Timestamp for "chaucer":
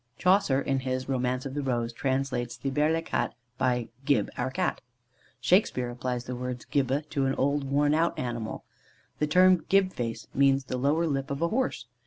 0.17-0.59